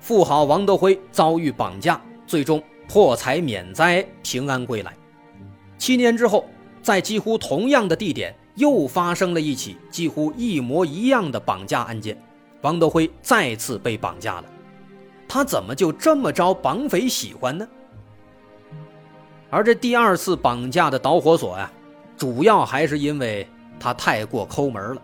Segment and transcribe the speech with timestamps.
[0.00, 4.96] 富豪王德辉遭遇绑架，最终破财免灾，平安归来。
[5.76, 6.46] 七年之后，
[6.82, 12.16] 在几乎同样的地点，又发生了一起几乎一模一样的绑架案件，
[12.62, 14.44] 王德辉再次被绑架了。
[15.28, 17.68] 他怎么就这么招绑匪喜欢呢？
[19.50, 21.70] 而这第二次绑架的导火索呀，
[22.16, 23.46] 主要还是因为
[23.78, 25.02] 他太过抠门了。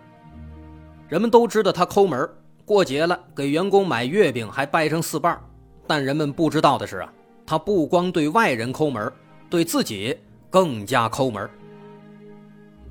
[1.09, 2.29] 人们都知道他抠门。
[2.65, 5.39] 过节了，给员工买月饼还掰成四瓣
[5.87, 7.13] 但人们不知道的是啊，
[7.45, 9.13] 他不光对外人抠门，
[9.51, 10.17] 对自己
[10.49, 11.49] 更加抠门。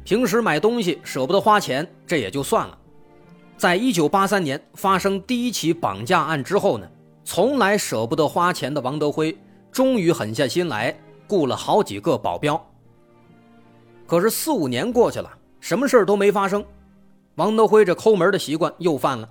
[0.04, 2.78] 平时买东西舍不得花钱，这也就算了。
[3.58, 6.88] 在一九八三年发生第一起绑架案之后呢，
[7.24, 9.36] 从来舍不得花钱的王德辉，
[9.72, 10.96] 终于狠下心来，
[11.28, 12.64] 雇了好几个保镖。
[14.06, 16.64] 可是四五年过去了，什么事都没发生，
[17.36, 19.28] 王德辉这抠门的习惯又犯了。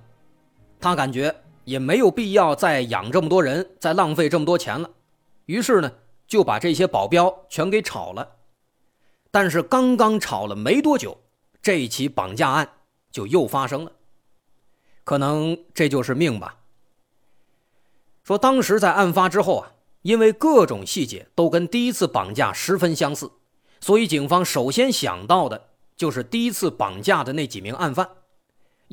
[0.83, 4.89] 他感觉也没有必要再养这么多人，再浪费这么多钱了，
[5.45, 5.89] 于是呢，
[6.27, 8.35] 就把这些保镖全给炒了。
[9.31, 11.17] 但是刚刚炒了没多久，
[11.61, 12.69] 这起绑架案
[13.13, 13.93] 就又发生了。
[15.05, 16.57] 可能这就是命吧。
[18.25, 19.71] 说当时在案发之后啊，
[20.01, 23.31] 因为各种细节都跟第一次绑架十分相似，
[23.79, 28.09] 所以警方首先想到的就是第一次绑架的那几名案犯。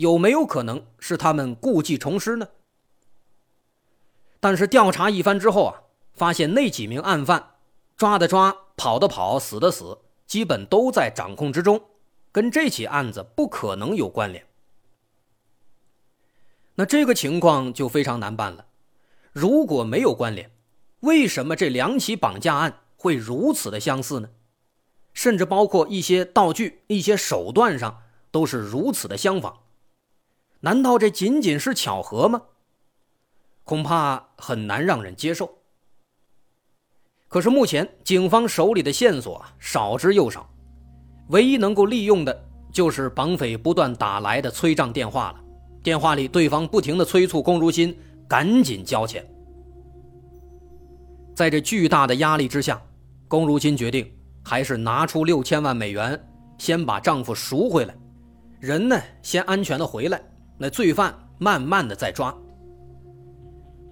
[0.00, 2.48] 有没有可能是他们故技重施呢？
[4.40, 5.82] 但是调查一番之后啊，
[6.14, 7.56] 发现那几名案犯
[7.98, 11.82] 抓的抓，跑的跑，死的死，基本都在掌控之中，
[12.32, 14.46] 跟这起案子不可能有关联。
[16.76, 18.64] 那这个情况就非常难办了。
[19.32, 20.50] 如果没有关联，
[21.00, 24.30] 为什么这两起绑架案会如此的相似呢？
[25.12, 29.59] 甚至包括一些道具、一些手段上都是如此的相仿。
[30.60, 32.42] 难道这仅仅是巧合吗？
[33.64, 35.50] 恐怕很难让人接受。
[37.28, 40.48] 可是目前警方手里的线索啊少之又少，
[41.28, 45.40] 唯一能够利用的就是绑匪不断打来的催账电话了。
[45.82, 47.96] 电话里对方不停的催促龚如心
[48.28, 49.24] 赶紧交钱。
[51.34, 52.82] 在这巨大的压力之下，
[53.28, 54.12] 龚如心决定
[54.44, 56.20] 还是拿出六千万美元，
[56.58, 57.96] 先把丈夫赎回来，
[58.58, 60.20] 人呢先安全的回来。
[60.62, 62.36] 那罪犯慢慢的在抓。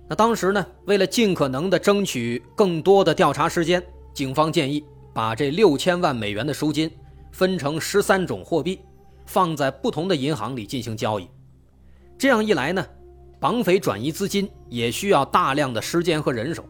[0.07, 4.85] 那当时呢，为了尽可能的争取更多的调查时间，警方建议
[5.15, 6.91] 把这六千万美元的赎金
[7.33, 8.81] 分成十三种货币，
[9.25, 11.27] 放在不同的银行里进行交易。
[12.19, 12.87] 这样一来呢，
[13.41, 16.63] 绑匪转移资金也需要大量的时间和人手，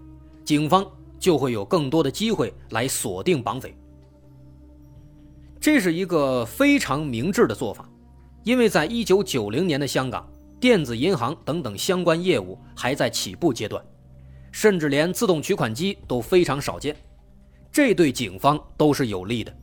[0.45, 0.87] 警方
[1.19, 3.77] 就会有更多的机会来锁定绑匪。
[5.61, 7.89] 这是一个非常明智的做法。
[8.45, 10.27] 因为在一九九零年的香港，
[10.59, 13.85] 电子银行等等相关业务还在起步阶段，
[14.51, 16.97] 甚至连自动取款机都非常少见，
[17.71, 19.55] 这对警方都是有利的。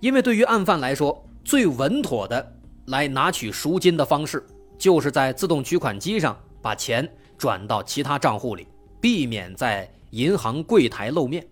[0.00, 2.56] 因为对于案犯来说，最稳妥的
[2.86, 4.44] 来拿取赎金的方式，
[4.78, 8.66] 就是在自动取款机上把钱转到其他账户里，
[9.00, 11.46] 避免在银行柜台露面。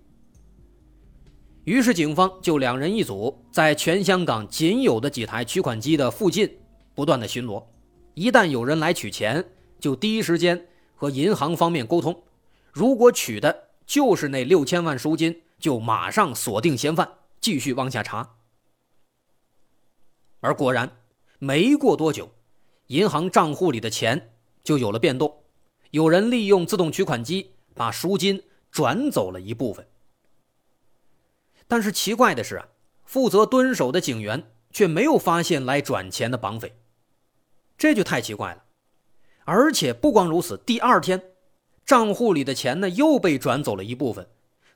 [1.69, 6.51] 于是，警方就两人一组，在全香港仅有的几台取款机的附近
[6.95, 7.63] 不断的巡逻。
[8.15, 9.45] 一旦有人来取钱，
[9.78, 12.22] 就第一时间和银行方面沟通。
[12.72, 17.07] 如果取的就是那六千万赎金，就马上锁定嫌犯，
[17.39, 18.37] 继续往下查。
[20.41, 20.91] 而果然，
[21.39, 22.31] 没过多久，
[22.87, 24.31] 银行账户里的钱
[24.65, 25.42] 就有了变动，
[25.91, 29.87] 有人利用自动取款机把赎金转走了一部分。
[31.68, 32.66] 但是奇怪的是啊，
[33.04, 36.74] 负责蹲守的警员却没有发现来转钱的绑匪，
[37.76, 38.65] 这就太奇怪了。
[39.44, 41.22] 而且不光如此，第二天，
[41.84, 44.26] 账户里的钱呢又被转走了一部分，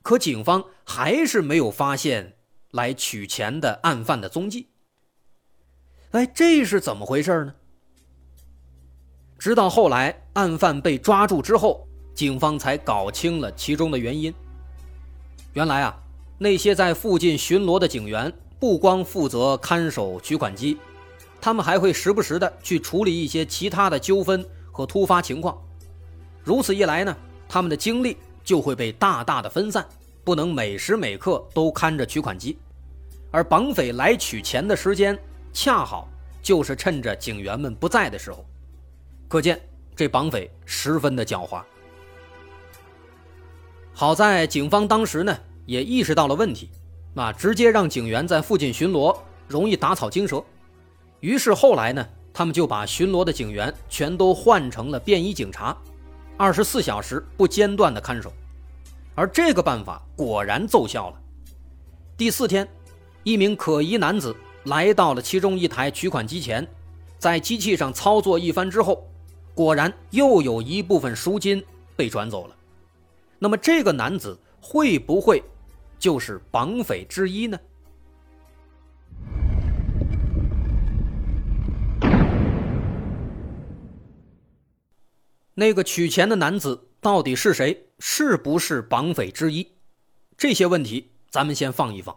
[0.03, 2.37] 可警方还是没有发现
[2.71, 4.69] 来取钱的案犯的踪迹。
[6.11, 7.55] 哎，这是怎么回事呢？
[9.39, 14.31] 直到后来案犯被抓住之后，警方才搞清了其中的原因。
[15.53, 15.99] 原来啊。
[16.37, 20.77] 那些在附近巡逻的警员，不光负责看守取款机，
[21.39, 25.57] 他们还会时不时的去处理一些其他的纠纷和突发情况，
[26.43, 27.15] 如此一来呢，
[27.47, 29.85] 他们的精力就会被大大的分散，
[30.23, 32.57] 不能每时每刻都看着取款机，
[33.31, 35.17] 而绑匪来取钱的时间
[35.53, 36.09] 恰好
[36.41, 38.45] 就是趁着警员们不在的时候，
[39.27, 39.61] 可见
[39.95, 41.61] 这绑匪十分的狡猾。
[43.93, 46.69] 好在警方当时呢也意识到了问题，
[47.15, 49.15] 啊，直接让警员在附近巡逻，
[49.47, 50.43] 容易打草惊蛇。
[51.19, 55.77] 于是后来呢，他们就把巡逻的警员全都换成了便衣警察，
[56.35, 58.31] 二十四小时不间断的看守。
[59.15, 61.21] 而这个办法果然奏效了。
[62.17, 62.67] 第四天，
[63.23, 66.67] 一名可疑男子来到了其中一台取款机前，
[67.19, 69.07] 在机器上操作一番之后，
[69.53, 71.63] 果然又有一部分赎金
[71.95, 72.55] 被转走了。
[73.37, 75.43] 那么这个男子会不会
[76.03, 77.57] 就是绑匪之一呢？
[85.53, 87.87] 那个取钱的男子到底是谁？
[87.99, 89.65] 是不是绑匪之一？
[90.35, 92.13] 这些问题咱们先放一放，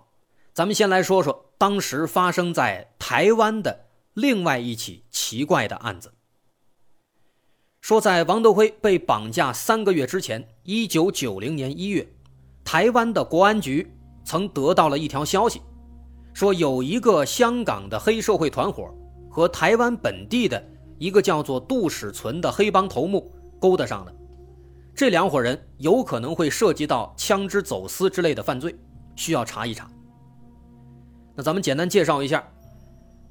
[0.52, 6.12] 咱们先来说说当时发生在台湾的另外一起奇怪的案子。
[7.80, 12.08] 说，在王德辉被绑架三个月之前，一九九零年一月，
[12.66, 13.90] 台湾的国安局
[14.24, 15.62] 曾得到了一条消息，
[16.34, 18.92] 说有一个香港的黑社会团伙
[19.30, 20.62] 和台湾本地的
[20.98, 24.12] 一个叫做杜史存的黑帮头目勾搭上了，
[24.96, 28.74] 这两伙人有可能会涉及到枪支走私之类的犯罪，
[29.14, 29.88] 需要查一查。
[31.36, 32.44] 那咱们简单介绍一下，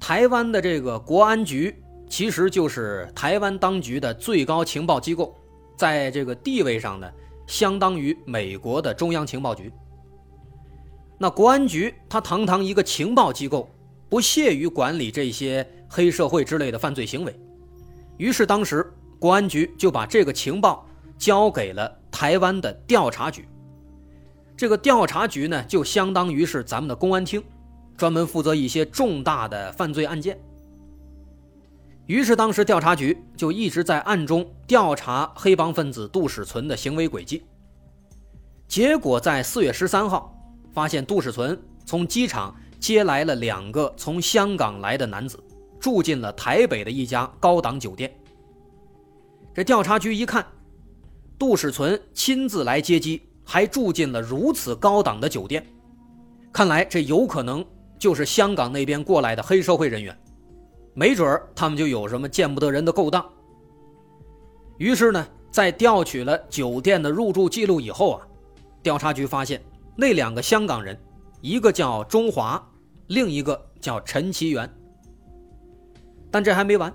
[0.00, 1.82] 台湾的这个国安局。
[2.08, 5.34] 其实就是台湾当局的最高情报机构，
[5.76, 7.10] 在这个地位上呢，
[7.46, 9.72] 相当于美国的中央情报局。
[11.18, 13.68] 那国安局它堂堂一个情报机构，
[14.08, 17.34] 不屑于管理这些黑社会之类的犯罪行为，
[18.18, 23.48] 于是当时国安局就把这个情报交给了台湾的调查局。
[24.56, 27.42] 这个调查局呢，就相当于是咱们的公安厅，
[27.96, 30.38] 专门负责一些重大的犯罪案件。
[32.06, 37.42] 于是，当时调查局就一直在暗中调查黑帮分子杜史存的行为轨迹。
[38.68, 40.32] 结果，在四月十三号，
[40.72, 45.36] 发现杜史存从机场接来了两个从香港来的男子，
[45.80, 48.14] 住进了台北的一家高档酒店。
[49.52, 50.46] 这调查局一看，
[51.36, 55.66] 杜史存亲自来接机，还住进了如此高档的酒店，
[56.52, 57.64] 看来这有可能
[57.98, 60.16] 就是香港那边过来的黑社会人员。
[60.98, 63.24] 没准他们就有什么见不得人的勾当。
[64.78, 68.26] 于是呢，在调取了酒店的入住记录以后啊，
[68.82, 69.62] 调查局发现
[69.94, 70.98] 那两个香港人，
[71.42, 72.66] 一个叫钟华，
[73.08, 74.68] 另一个叫陈其元。
[76.30, 76.90] 但这还没完，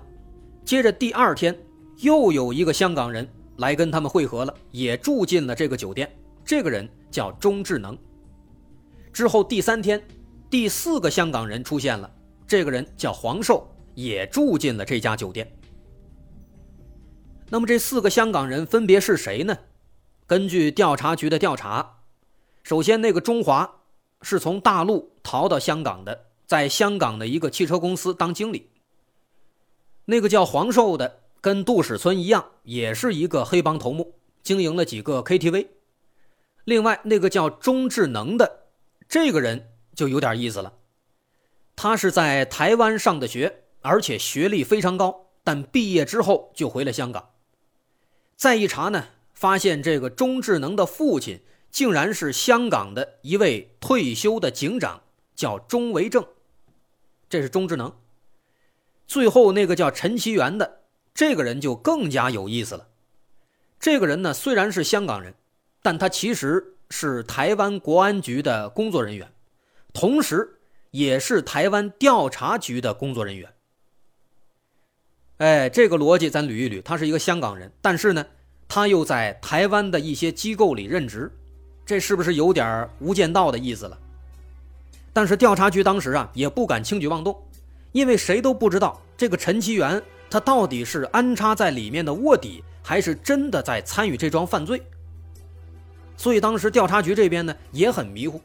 [0.64, 1.56] 接着第二天
[1.98, 3.26] 又有一个香港人
[3.58, 6.12] 来跟他们会合了，也住进了这个酒店。
[6.44, 7.96] 这个人叫钟智能。
[9.12, 10.02] 之后第三天，
[10.50, 12.10] 第四个香港人出现了，
[12.48, 13.68] 这个人叫黄寿。
[13.94, 15.50] 也住进了这家酒店。
[17.48, 19.58] 那么这四个香港人分别是谁呢？
[20.26, 21.98] 根据调查局的调查，
[22.62, 23.82] 首先那个中华
[24.22, 28.70] 是从大陆逃到香港的，在香港的一个汽车公司当经理。
[30.06, 35.66] 那个叫黄寿的，跟杜史村一样，也是一个黑帮头目，经营了几个 KTV。
[36.64, 38.68] 另外那个叫钟智能的，
[39.06, 40.72] 这个人就有点意思了，
[41.76, 43.61] 他是在台湾上的学。
[43.82, 47.30] 而且学历非常高，但毕业之后就回了香港。
[48.36, 55.02] 再一查呢，发现这个钟智能的父亲竟然是香港的一位退休的警长，
[55.36, 56.26] 叫钟维正。
[57.28, 57.94] 这是钟智能。
[59.06, 62.88] 最后那个叫陈其元的这个人就更加有意思了。
[63.78, 65.34] 这个人呢虽然是香港人，
[65.82, 69.32] 但他其实是台湾国安局的工作人员，
[69.92, 70.60] 同时
[70.90, 73.52] 也是台湾调查局的工作人员。
[75.38, 76.80] 哎，这个逻辑咱捋一捋。
[76.82, 78.24] 他是一个香港人，但是呢，
[78.68, 81.30] 他又在台湾的一些机构里任职，
[81.84, 83.98] 这是不是有点无间道的意思了？
[85.12, 87.36] 但是调查局当时啊也不敢轻举妄动，
[87.92, 94.80] 因为谁都不知道这个陈其元他到底是安插在里面的卧底，还是真的在参与这桩犯罪。
[96.16, 98.40] 所以当时调查局这边呢也很迷糊。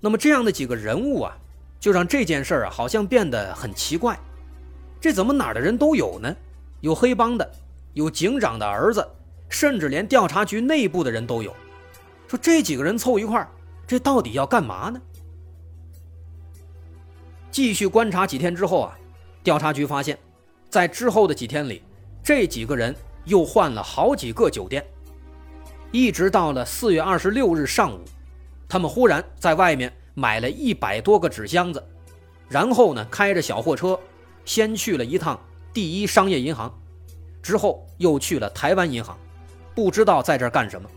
[0.00, 1.36] 那么这样的几个人物啊，
[1.80, 4.18] 就让这件事啊好像变得很奇怪。
[5.00, 6.34] 这怎么哪儿的人都有呢？
[6.80, 7.50] 有黑帮的，
[7.94, 9.06] 有警长的儿子，
[9.48, 11.54] 甚至连调查局内部的人都有。
[12.26, 13.48] 说这几个人凑一块儿，
[13.86, 15.00] 这到底要干嘛呢？
[17.50, 18.98] 继续观察几天之后啊，
[19.42, 20.18] 调查局发现，
[20.68, 21.82] 在之后的几天里，
[22.22, 24.84] 这几个人又换了好几个酒店，
[25.90, 28.00] 一直到了四月二十六日上午，
[28.68, 31.82] 他们忽然在外面买了一百多个纸箱子，
[32.48, 33.98] 然后呢，开着小货车，
[34.48, 35.38] 先去了一趟
[35.74, 36.74] 第一商业银行，
[37.42, 39.14] 之后又去了台湾银行，
[39.74, 40.88] 不知道在这儿干什么。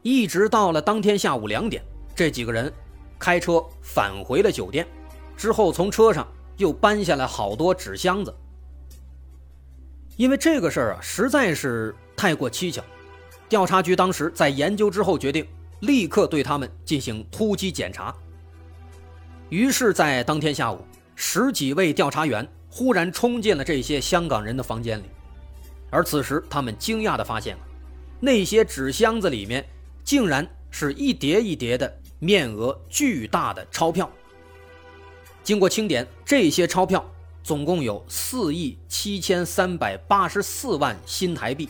[0.00, 1.84] 一直到了当天下午两点，
[2.16, 2.72] 这几个人
[3.18, 4.86] 开车返回了酒店，
[5.36, 8.34] 之后从车上又搬下来好多纸箱子。
[10.16, 12.82] 因为这个事儿啊，实在是太过蹊跷，
[13.50, 15.46] 调查局当时在研究之后决定，
[15.80, 18.14] 立刻对他们进行突击检查。
[19.50, 20.82] 于是，在当天下午，
[21.24, 25.04] 十几位调查员忽然冲进了这些香港人的房间里，
[25.88, 27.56] 而此时他们惊讶地发现，
[28.18, 29.64] 那些纸箱子里面
[30.02, 34.10] 竟然是一叠一叠的面额巨大的钞票。
[35.44, 37.02] 经过清点，这些钞票。
[37.44, 41.68] 总共有四亿七千三百八十四万新台币，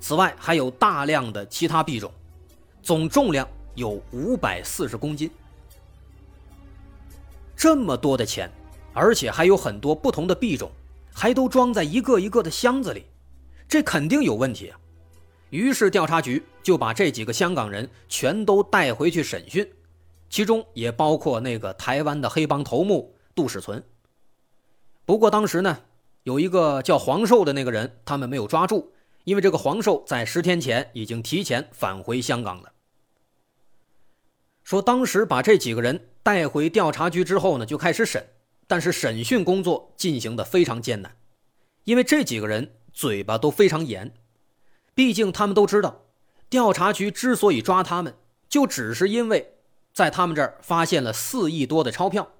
[0.00, 2.10] 此外还有大量的其他币种，
[2.82, 5.30] 总重量有五百四十公斤。
[7.54, 8.50] 这么多的钱，
[8.94, 10.70] 而且还有很多不同的币种，
[11.12, 13.04] 还都装在一个一个的箱子里，
[13.68, 14.78] 这肯定有问题啊！
[15.50, 19.68] 于是调查局就把这几个香港人全都带回去审讯，
[20.30, 23.82] 其中也包括那个台湾的黑帮头目杜世存。
[25.04, 25.78] 不过当时呢，
[26.22, 28.92] 有一个叫黄寿的那个人，他们没有抓住，
[29.24, 32.72] 因为这个黄寿在十天前已经提前返回香港了。
[34.64, 38.26] 说当时把这几个人带回调查局之后呢，就开始审，
[38.66, 41.16] 但是审讯工作进行的非常艰难，
[41.84, 44.14] 因为这几个人嘴巴都非常严，
[44.94, 46.02] 毕竟他们都知道，
[46.48, 48.16] 调查局之所以抓他们，
[48.48, 49.54] 就只是因为
[49.92, 52.32] 在他们这儿发现了四亿多的钞票。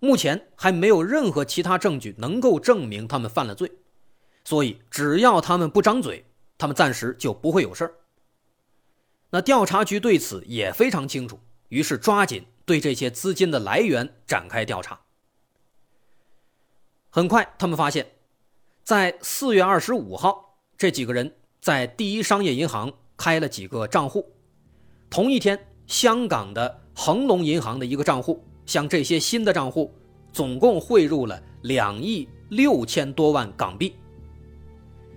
[0.00, 3.70] 目前还没有任何其他证据能够证明他们犯了罪，
[4.44, 6.24] 所以只要他们不张嘴，
[6.56, 7.94] 他们暂时就不会有事儿。
[9.28, 14.98] 那调查局对此也非常清楚，于是抓紧对这些资金的来源展开调查。
[17.12, 18.06] 很快，他们发现，
[18.84, 24.24] 在四月二十五号，这几个人在第一商业银行开了几个账户，
[25.10, 28.42] 同一天，香港的恒隆银行的一个账户。
[28.66, 29.92] 向这些新的账户，
[30.32, 33.96] 总共汇入了两亿六千多万港币。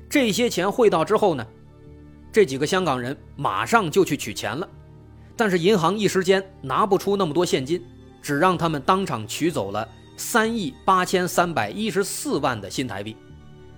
[0.10, 1.46] 这些钱汇到之后呢，
[2.32, 4.68] 这几个香港人马上就去取钱了，
[5.38, 7.86] 但是银行一时间拿不出那么多现金，
[8.24, 9.88] 只让他们当场取走了
[10.24, 13.18] 三亿八千三百一十四万的新台币，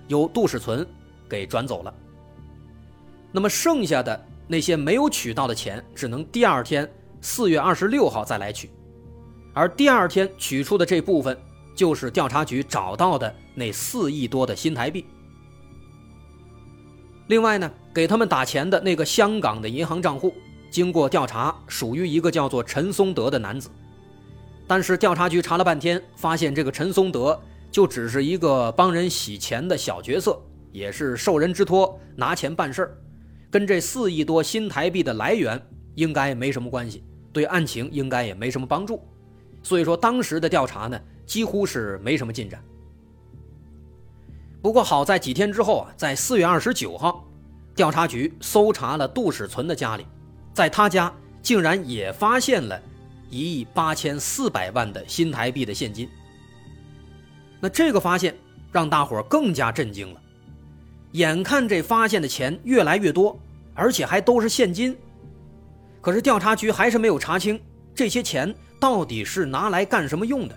[0.06, 0.86] 由杜世存
[1.28, 1.92] 给转走了。
[3.32, 6.88] 那么剩下的那些没有取到的钱，只能第二天
[7.20, 8.70] 四月二十六号再来取。
[9.52, 11.36] 而第二天取出的这部分，
[11.74, 15.04] 就是调查局找到的那四亿多的新台币。
[17.26, 20.32] 另外呢，给他们打钱的那个香港的银行账户，
[20.70, 23.68] 经过调查，属于一个叫做陈松德的男子。
[24.66, 30.40] 但是调查局查了半天，发现这个陈松德就只是一个帮人洗钱的小角色，
[30.72, 32.98] 也是受人之托拿钱办事儿，
[33.50, 35.60] 跟这四亿多新台币的来源
[35.94, 39.00] 应该没什么关系，对案情应该也没什么帮助。
[39.62, 42.62] 所以说，当时的调查呢，几乎是没什么进展。
[44.62, 47.24] 不过好在几天之后啊，在四月二十九号，
[47.74, 50.04] 调查局搜查了杜史存的家里，
[50.52, 52.80] 在他家竟然也发现了
[53.30, 56.08] 一亿八千四百万的新台币的现金。
[57.60, 58.36] 那这个发现
[58.72, 60.20] 让大伙更加震惊了，
[61.12, 63.38] 眼看这发现的钱越来越多，
[63.74, 64.96] 而且还都是现金，
[66.00, 67.60] 可是调查局还是没有查清
[67.94, 68.54] 这些钱。
[68.78, 70.54] 到底是拿来干什么用的？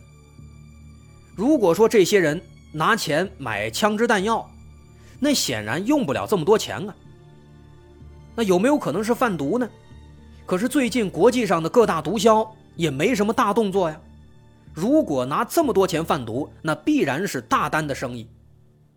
[1.38, 2.40] 如果说这些人
[2.74, 4.46] 拿钱买枪支弹药，
[5.22, 6.94] 那显然用不了这么多钱啊。
[8.36, 9.70] 那有没有可能是贩毒呢？
[10.46, 12.46] 可是最近国际上的各大毒枭
[12.80, 14.02] 也没什么大动作呀。
[14.74, 18.26] 如果拿这么多钱贩毒，那必然是大单的生意，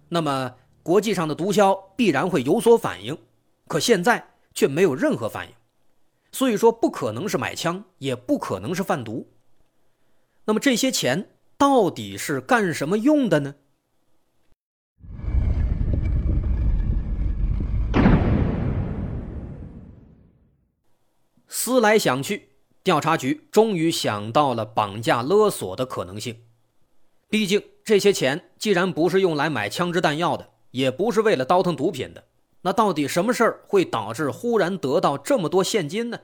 [0.08, 3.18] 那么国际上的毒枭必然会有所反应。
[3.66, 4.24] 可现在
[4.54, 5.54] 却没有任何反应。
[6.30, 9.26] 所以说，不可能是买枪，也不可能是贩毒。
[10.44, 13.56] 那么这些钱到底是干什么用的呢？
[21.48, 22.51] 思来想去，
[22.82, 26.42] 调查局终于想到了绑架勒索的可能性。
[27.28, 32.24] 毕竟这些钱既然不是用来买枪支弹药的，也不是为了倒腾毒品的。
[32.62, 36.20] 那到底什么事儿会导致忽然得到这么多现金呢？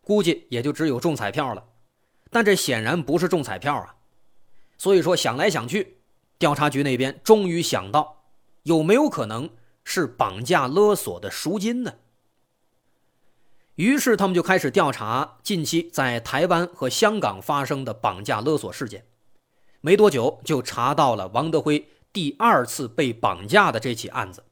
[0.00, 1.64] 估计也就只有中彩票了，
[2.30, 3.96] 但这显然不是中彩票啊。
[4.78, 5.98] 所以说想来想去，
[6.38, 8.24] 调查局那边终于想到，
[8.62, 9.50] 有没有可能
[9.82, 11.92] 是绑架勒索的赎金呢？
[13.76, 19.04] 于是他们就开始调查近期在台湾和香港发生的绑架勒索事件。
[19.82, 24.42] 没多久，就查到了王德辉第二次被绑架的这起案子。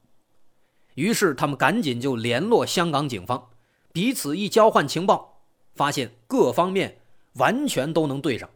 [0.93, 3.49] 于是他们赶紧就联络香港警方，
[3.91, 5.41] 彼此一交换情报，
[5.73, 6.99] 发现各方面
[7.33, 8.47] 完全都能对上。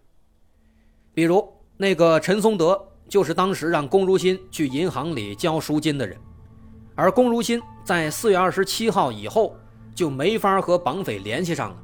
[1.15, 6.15] 比如那个陈松德，就是当时让龚如心去银行里交赎金的人，
[6.93, 9.55] 而龚如心在四月二十七号以后。
[9.93, 11.77] 就没法和绑匪联系上了，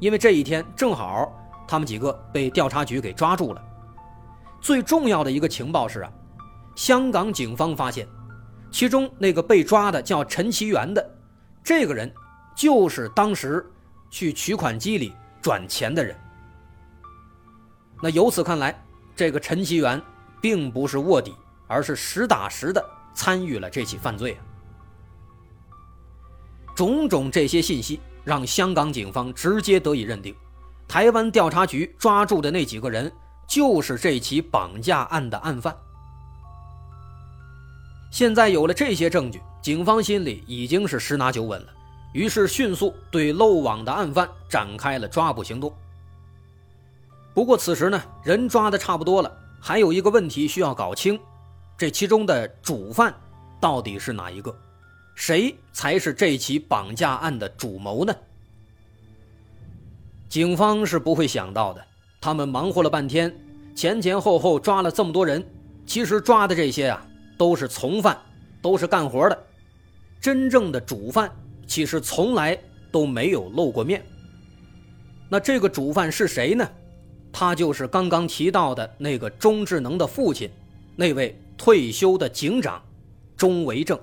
[0.00, 1.32] 因为这一天正好
[1.66, 3.62] 他们几个被调查局给抓住了。
[4.60, 6.12] 最重要的一个情报是啊，
[6.74, 8.06] 香港警方发现，
[8.70, 11.18] 其中那个被抓的叫陈其元的
[11.62, 12.12] 这个人，
[12.56, 13.64] 就是当时
[14.10, 16.16] 去取款机里转钱的人。
[18.02, 18.74] 那由此看来，
[19.16, 20.00] 这个陈其元
[20.40, 21.34] 并不是卧底，
[21.66, 22.84] 而是实打实的
[23.14, 24.40] 参与了这起犯罪啊。
[26.74, 30.34] 种种这些信息让香港警方直接得以认定，
[30.88, 33.10] 台湾调查局抓住的那几个人
[33.46, 35.74] 就是这起绑架案的案犯。
[38.10, 41.68] 现在有了这些证据，警方心里已经是十拿九稳了，
[42.12, 45.72] 于是迅速对漏网的案犯展开了抓捕行动。
[47.34, 51.18] 不过此时呢，人抓的差不多了，还有一个问题需要搞清：
[51.76, 53.12] 这其中的主犯
[53.60, 54.56] 到底是哪一个？
[55.14, 58.14] 谁才是这起绑架案的主谋呢？
[60.28, 61.84] 警方是不会想到的。
[62.20, 63.34] 他们忙活了半天，
[63.74, 65.44] 前前后后抓了这么多人，
[65.86, 67.06] 其实抓的这些啊
[67.38, 68.18] 都是从犯，
[68.60, 69.38] 都是干活的。
[70.20, 71.30] 真正的主犯
[71.66, 72.58] 其实从来
[72.90, 74.04] 都没有露过面。
[75.28, 76.68] 那这个主犯是谁呢？
[77.30, 80.50] 他就是刚刚提到的那个钟智能的父亲，
[80.96, 82.82] 那位退休的警长
[83.36, 83.98] 钟维正。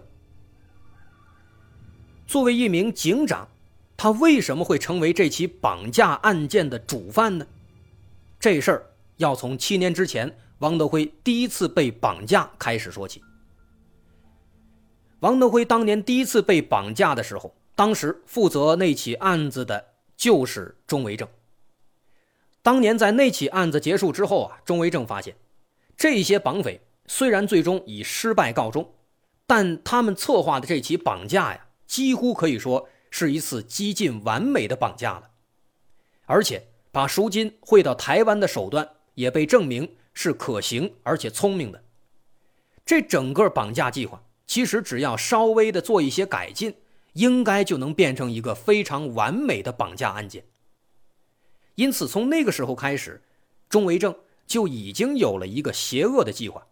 [2.31, 3.45] 作为一名警长，
[3.97, 7.45] 他为什么会成为这起绑架案件的主犯呢？
[8.39, 13.21] 这事儿要从七年之前王德辉第一次被绑架开始说起。
[15.19, 21.27] 王德辉当年第一次被绑架的时候，当时负责那起案子的就是钟维正。
[22.61, 25.35] 当年在那起案子结束之后啊，钟维正发现，
[25.97, 28.89] 这些绑匪虽然最终以失败告终，
[29.45, 31.65] 但他们策划的这起绑架呀。
[31.91, 35.31] 几乎可以说是一次几近完美的绑架了，
[36.25, 41.83] 而且把赎金汇到台湾的手段也被证明是可行而且聪明的。
[42.85, 46.75] 这整个绑架计划其实只要稍微的做一些改进，
[47.11, 50.45] 应该就能变成一个非常完美的绑架案件。
[51.75, 53.21] 因此，从那个时候开始，
[53.67, 54.15] 钟维正
[54.47, 56.67] 就已经有了一个邪恶的计划，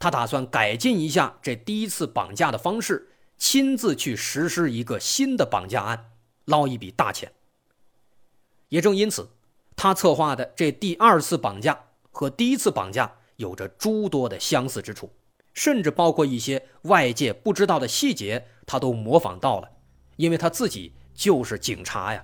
[0.00, 3.09] 他打算改进一下这第一次绑架的方式。
[3.40, 6.10] 亲自去实施一个新的绑架案，
[6.44, 7.32] 捞一笔大钱。
[8.68, 9.30] 也正因此，
[9.74, 15.10] 他策划的这第二次绑架和第一次绑架有着诸多的相似之处，
[15.54, 19.68] 甚至包括一些外界不知道的细节，他都模仿到了，
[20.16, 22.22] 因为他自己就是警察呀。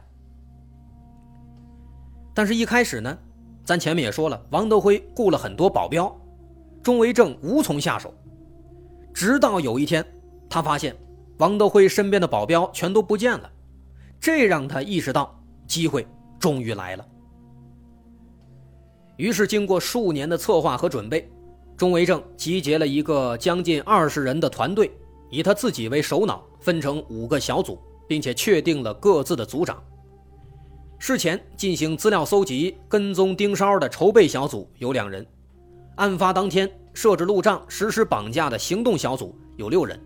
[2.35, 3.19] 但是，一开始呢，
[3.65, 6.15] 咱前面也说了，王德辉雇了很多保镖，
[6.83, 8.15] 钟维正无从下手。
[9.15, 10.07] 直到有一天，
[10.51, 10.95] 他发现。
[11.39, 13.51] 王德辉身边的保镖全都不见了，
[14.19, 16.07] 这让他意识到机会
[16.39, 17.07] 终于来了。
[19.17, 21.31] 于是，经过数年的策划和准备，
[21.77, 24.91] 钟维正集结了一个将近二十人的团队，
[25.31, 29.83] 以他自己为首脑，分成五个小组，并且确定了各自的组长。
[30.99, 35.27] 事前进行资料搜集、跟踪盯梢的筹备小组有两人，
[35.97, 40.01] 案发当天设置路障、实施绑架的行动小组有六人。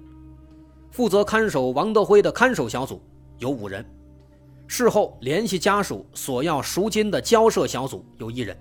[1.01, 3.03] 负责看守王德辉的看守小组
[3.39, 3.83] 有五人，
[4.67, 8.55] 事后联系家属索要赎金的交涉小组有一人，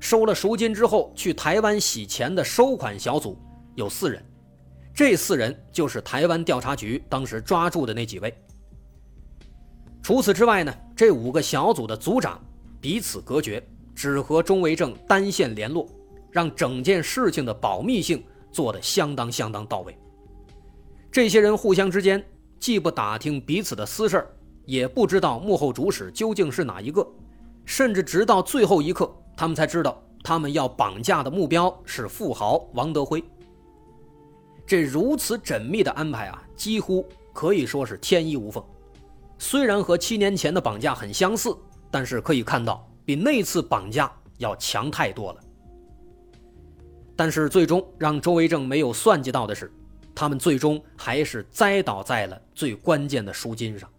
[0.00, 3.36] 收了赎金之后去台湾洗钱的收款小组
[3.74, 4.24] 有四人，
[4.94, 8.34] 这四人就是台湾调查局当时抓住的那几位。
[10.02, 12.42] 除此之外呢，这五个小组的组长
[12.80, 13.62] 彼此隔绝，
[13.94, 15.86] 只和钟维正单线联络，
[16.30, 19.94] 让整件事情的保密性做得相当相当到位。
[21.14, 22.20] 这些人互相之间
[22.58, 24.26] 既不打听彼此的私事
[24.66, 27.06] 也不知道幕后主使究竟是哪一个，
[27.64, 33.22] 甚至直到最后一刻，他们才知道他们要绑架的目标是富豪王德辉。
[34.66, 38.60] 这如此缜密的安排啊，几乎可以说是天衣无缝。
[39.38, 41.56] 虽然和七年前的绑架很相似，
[41.92, 45.40] 但是可以看到比那次绑架要强太多了。
[47.14, 49.72] 但是最终让周维正没有算计到的是。
[50.14, 53.90] 他们最终还是栽倒在了最关键的赎金上。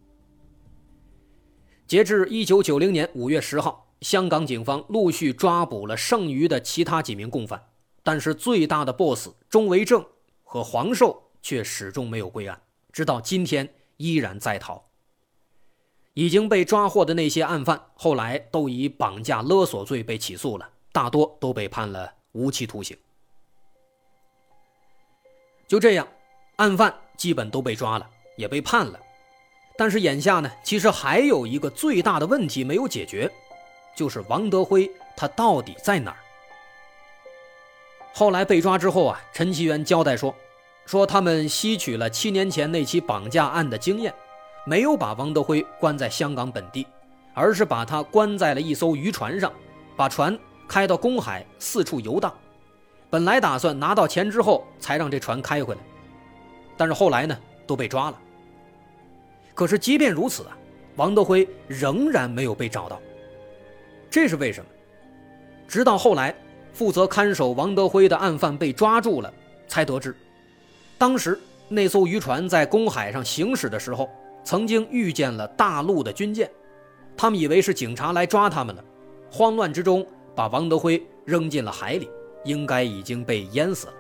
[1.86, 7.62] 截至一九九零年五月十号，香港警方陆续抓捕了剩余的其他几名共犯，
[8.02, 10.04] 但是最大的 BOSS 钟维正
[10.44, 12.60] 和黄寿却始终没有归案，
[12.92, 14.84] 直到今天依然在逃。
[16.14, 22.98] 已经被抓获的那些案犯，后来都以绑架勒索罪被起诉了，大多都被判了无期徒刑。
[25.68, 26.08] 就这样，
[26.58, 29.00] 案犯基本都被抓了，也被判了。
[29.78, 33.30] 但是眼下呢，其实还有一个最大的问题没有解决，
[33.96, 36.18] 就是王德辉他到底在哪儿？
[38.14, 40.34] 后来被抓之后啊，陈其元交代说，
[40.86, 44.14] 说他们吸取了七年前那起绑架案的经验，
[44.66, 46.88] 没有把王德辉关在香港本地，
[47.34, 49.52] 而是把他关在了一艘渔船上，
[49.98, 50.38] 把船
[50.70, 52.34] 开到公海四处游荡。
[53.16, 55.80] 本来打算拿到钱之后才让这船开回来，
[56.76, 58.20] 但是后来呢都被抓了。
[59.54, 60.58] 可是即便如此啊，
[60.98, 63.00] 王德辉仍然没有被找到，
[64.10, 64.70] 这是为什么？
[65.66, 66.36] 直到后来，
[66.74, 69.34] 负责看守王德辉的案犯被抓住了，
[69.66, 70.14] 才得知，
[70.98, 74.10] 当时那艘渔船在公海上行驶的时候，
[74.44, 76.52] 曾经遇见了大陆的军舰，
[77.16, 78.84] 他们以为是警察来抓他们了，
[79.32, 82.10] 慌乱之中把王德辉扔进了海里，
[82.46, 83.94] 应该已经被淹死了。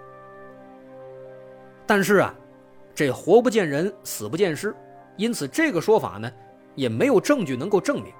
[1.85, 2.33] 但是啊，
[2.95, 4.73] 这活不见人，死不见尸。
[5.17, 6.31] 因此，这个说法呢，
[6.75, 8.13] 也没有证据能够证明。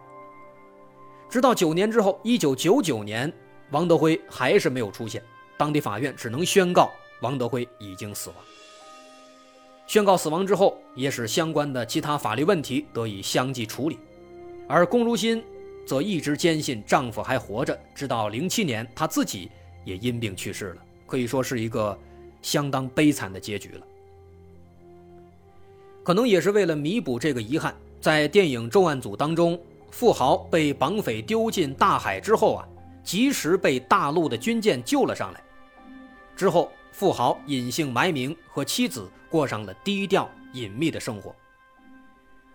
[1.30, 3.32] 直到九年之后，一九九九年，
[3.72, 5.22] 王德辉还是没有出现，
[5.58, 8.38] 当地法院只能宣告王德辉已经死亡。
[9.88, 14.00] 宣告死亡之后，也使相关的其他法律问题得以相继处理，
[14.68, 15.44] 而龚如心
[15.86, 19.52] 则一直坚信丈夫还活着，直到零七年，她自己
[19.86, 21.98] 也因病去世了，可以说是一个
[22.42, 23.88] 相当悲惨的结局了。
[26.04, 32.68] 可能也是为了弥补这个遗憾，在电影重案组当中，富豪被绑匪丢进大海之后啊，
[33.04, 35.42] 及时被大陆的军舰救了上来。
[36.36, 41.34] 之后，富豪隐姓埋名，和妻子过上了低调隐秘的生活。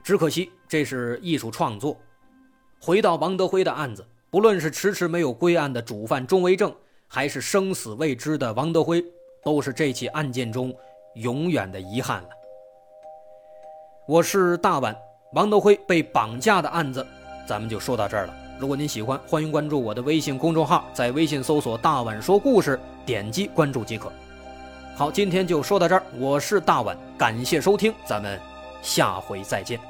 [0.02, 1.96] 只可惜，这是艺术创作。
[2.78, 6.74] 回到王德辉的案子，不论是迟迟没有归案的主犯钟维正，
[7.12, 9.04] 还是生死未知的王德辉，
[9.42, 10.72] 都是这起案件中
[11.14, 12.28] 永远的遗憾了。
[14.06, 14.96] 我是大碗，
[15.32, 17.04] 王德辉被绑架的案子，
[17.48, 18.34] 咱们就说到这儿了。
[18.60, 24.12] 如果您喜欢，欢迎关注我的微信公众号，在微信搜索“大碗说故事”，点击关注即可。
[24.94, 28.38] 好，今天就说到这儿，我是大碗，感谢收听，咱们
[28.82, 29.89] 下回再见。